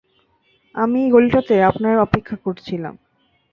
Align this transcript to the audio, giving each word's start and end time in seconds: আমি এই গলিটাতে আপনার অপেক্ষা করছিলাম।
আমি 0.75 0.99
এই 1.03 1.09
গলিটাতে 1.11 1.55
আপনার 1.63 1.95
অপেক্ষা 1.97 2.35
করছিলাম। 2.45 2.95